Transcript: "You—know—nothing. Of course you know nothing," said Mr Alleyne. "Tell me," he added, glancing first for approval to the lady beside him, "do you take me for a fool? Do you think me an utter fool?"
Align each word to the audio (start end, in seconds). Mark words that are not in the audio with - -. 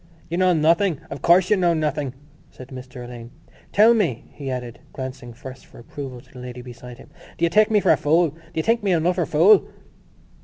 "You—know—nothing. 0.31 0.99
Of 1.11 1.21
course 1.21 1.51
you 1.51 1.57
know 1.57 1.75
nothing," 1.75 2.15
said 2.49 2.69
Mr 2.69 3.05
Alleyne. 3.05 3.29
"Tell 3.71 3.93
me," 3.93 4.31
he 4.33 4.49
added, 4.49 4.79
glancing 4.93 5.31
first 5.31 5.67
for 5.67 5.77
approval 5.77 6.21
to 6.21 6.33
the 6.33 6.39
lady 6.39 6.63
beside 6.63 6.97
him, 6.97 7.11
"do 7.37 7.45
you 7.45 7.49
take 7.49 7.69
me 7.69 7.79
for 7.79 7.91
a 7.91 7.97
fool? 7.97 8.31
Do 8.31 8.39
you 8.55 8.63
think 8.63 8.81
me 8.81 8.93
an 8.93 9.05
utter 9.05 9.27
fool?" 9.27 9.63